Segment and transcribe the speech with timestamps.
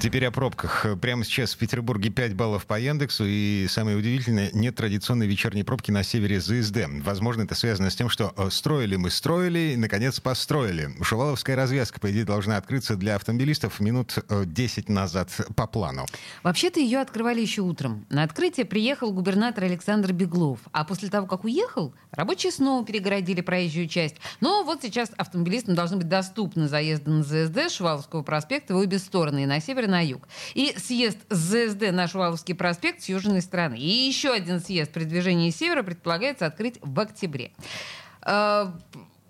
[0.00, 0.86] Теперь о пробках.
[1.02, 3.24] Прямо сейчас в Петербурге 5 баллов по Яндексу.
[3.26, 6.86] И самое удивительное, нет традиционной вечерней пробки на севере ЗСД.
[7.02, 10.88] Возможно, это связано с тем, что э, строили мы строили и, наконец, построили.
[11.02, 16.06] Шуваловская развязка, по идее, должна открыться для автомобилистов минут 10 э, назад по плану.
[16.42, 18.06] Вообще-то ее открывали еще утром.
[18.08, 20.60] На открытие приехал губернатор Александр Беглов.
[20.72, 24.16] А после того, как уехал, рабочие снова перегородили проезжую часть.
[24.40, 29.42] Но вот сейчас автомобилистам должны быть доступны заезды на ЗСД Шуваловского проспекта в обе стороны.
[29.42, 30.28] И на север севера на юг.
[30.54, 33.76] И съезд ЗСД на Шуваловский проспект с южной стороны.
[33.78, 37.52] И еще один съезд при движении севера предполагается открыть в октябре.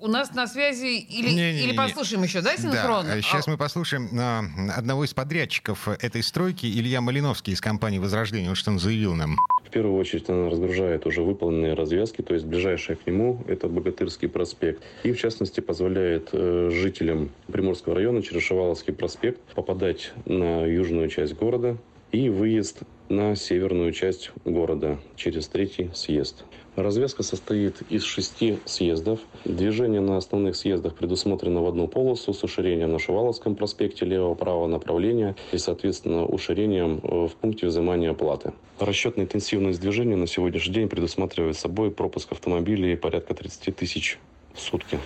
[0.00, 3.04] У нас на связи или, не, не, или послушаем еще, да, синхрон?
[3.06, 3.50] Да, сейчас а...
[3.50, 4.44] мы послушаем а,
[4.76, 8.48] одного из подрядчиков этой стройки, Илья Малиновский из компании «Возрождение».
[8.48, 9.36] Вот что он заявил нам.
[9.66, 14.28] В первую очередь она разгружает уже выполненные развязки, то есть ближайшая к нему это Богатырский
[14.28, 14.84] проспект.
[15.02, 21.34] И в частности позволяет э, жителям Приморского района через Шуваловский проспект попадать на южную часть
[21.34, 21.76] города
[22.12, 26.44] и выезд на северную часть города через третий съезд.
[26.76, 29.18] Развязка состоит из шести съездов.
[29.44, 35.34] Движение на основных съездах предусмотрено в одну полосу с уширением на Шуваловском проспекте левого-правого направления
[35.50, 38.52] и, соответственно, уширением э, в пункте взимания оплаты.
[38.78, 44.18] Расчетная интенсивность движения на сегодняшний день предусматривает собой пропуск автомобилей порядка 30 тысяч
[44.54, 45.00] в сутки.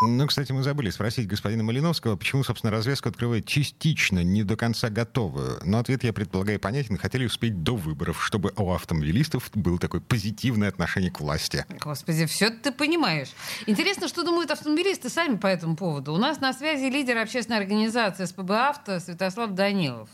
[0.00, 4.90] Ну, кстати, мы забыли спросить господина Малиновского, почему, собственно, развязку открывает частично, не до конца
[4.90, 5.58] готовую.
[5.64, 6.96] Но ответ, я предполагаю, понятен.
[6.96, 11.64] Хотели успеть до выборов, чтобы у автомобилистов было такое позитивное отношение к власти.
[11.80, 13.28] Господи, все ты понимаешь.
[13.66, 16.12] Интересно, что думают автомобилисты сами по этому поводу.
[16.12, 20.08] У нас на связи лидер общественной организации СПБ «Авто» Святослав Данилов.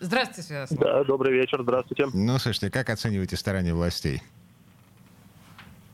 [0.00, 0.80] Здравствуйте, Святослав.
[0.80, 2.06] Да, добрый вечер, здравствуйте.
[2.12, 4.22] Ну, слушайте, как оцениваете старания властей?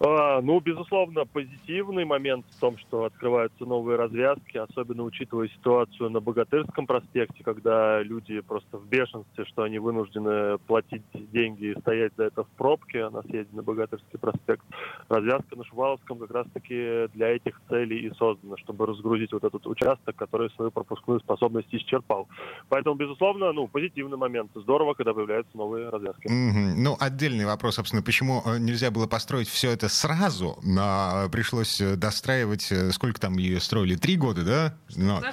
[0.02, 6.20] А, ну, безусловно, позитивный момент в том, что открываются новые развязки, особенно учитывая ситуацию на
[6.20, 12.24] Богатырском проспекте, когда люди просто в бешенстве, что они вынуждены платить деньги и стоять за
[12.24, 14.64] это в пробке на съезде на Богатырский проспект.
[15.10, 20.16] Развязка на Шуваловском как раз-таки для этих целей и создана, чтобы разгрузить вот этот участок,
[20.16, 22.26] который свою пропускную способность исчерпал.
[22.70, 24.50] Поэтому, безусловно, ну, позитивный момент.
[24.54, 26.26] Здорово, когда появляются новые развязки.
[26.26, 26.74] Mm-hmm.
[26.78, 31.96] Ну, отдельный вопрос, собственно, почему э, нельзя было построить все это сразу, но пришлось э,
[31.96, 34.74] достраивать, э, сколько там ее строили, три года, да?
[34.96, 35.32] Но, Такое,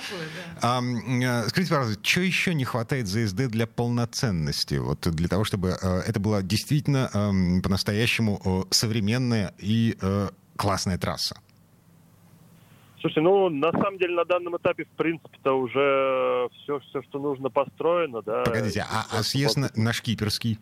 [0.62, 0.78] да.
[0.78, 4.76] А, скажите, пожалуйста, что еще не хватает ЗСД для полноценности?
[4.76, 7.10] Вот для того, чтобы это была действительно
[7.64, 9.98] по-настоящему современная и
[10.56, 11.38] классная трасса?
[13.00, 17.50] Слушайте, ну, на самом деле, на данном этапе, в принципе-то, уже все, все, что нужно,
[17.50, 18.44] построено, да.
[18.44, 20.58] Погодите, а, а съезд на, на Шкиперский?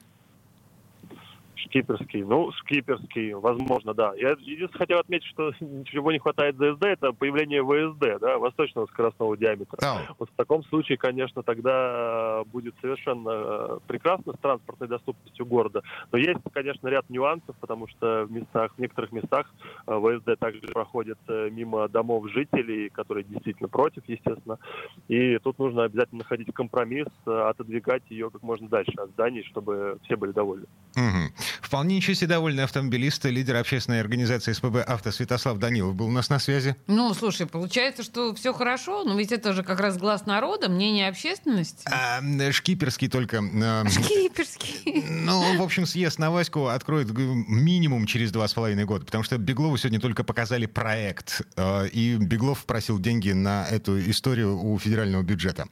[1.65, 2.23] Шкиперский.
[2.23, 4.13] Ну, шкиперский, возможно, да.
[4.15, 9.35] Я единственное хотел отметить, что ничего не хватает ЗСД, это появление ВСД, да, восточного скоростного
[9.37, 9.77] диаметра.
[9.81, 10.15] Oh.
[10.19, 15.81] Вот в таком случае, конечно, тогда будет совершенно э, прекрасно с транспортной доступностью города.
[16.11, 19.51] Но есть, конечно, ряд нюансов, потому что в местах, в некоторых местах
[19.87, 24.59] э, ВСД также проходит э, мимо домов жителей, которые действительно против, естественно.
[25.07, 30.15] И тут нужно обязательно находить компромисс, отодвигать ее как можно дальше от зданий, чтобы все
[30.15, 30.65] были довольны.
[30.95, 31.64] Угу.
[31.75, 36.29] Вполне ничего себе довольный автомобилист, лидер общественной организации СПБ «Авто» Святослав Данилов был у нас
[36.29, 36.77] на связи.
[36.87, 41.09] Ну, слушай, получается, что все хорошо, но ведь это же как раз глаз народа, мнение
[41.09, 41.85] общественности.
[41.91, 42.21] А,
[42.53, 43.43] шкиперский только...
[43.43, 45.03] А, шкиперский.
[45.09, 49.37] Ну, в общем, съезд на Ваську откроет минимум через два с половиной года, потому что
[49.37, 55.23] Беглову сегодня только показали проект, а, и Беглов просил деньги на эту историю у федерального
[55.23, 55.65] бюджета.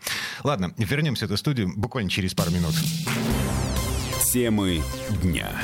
[0.44, 2.76] Ладно, вернемся в эту студию буквально через пару минут.
[4.34, 4.82] Темы
[5.22, 5.62] дня.